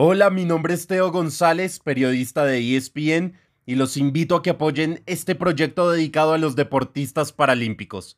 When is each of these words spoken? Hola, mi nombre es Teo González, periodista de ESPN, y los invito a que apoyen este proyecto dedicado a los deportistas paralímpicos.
Hola, 0.00 0.30
mi 0.30 0.44
nombre 0.44 0.74
es 0.74 0.86
Teo 0.86 1.10
González, 1.10 1.80
periodista 1.80 2.44
de 2.44 2.76
ESPN, 2.76 3.32
y 3.66 3.74
los 3.74 3.96
invito 3.96 4.36
a 4.36 4.44
que 4.44 4.50
apoyen 4.50 5.02
este 5.06 5.34
proyecto 5.34 5.90
dedicado 5.90 6.34
a 6.34 6.38
los 6.38 6.54
deportistas 6.54 7.32
paralímpicos. 7.32 8.16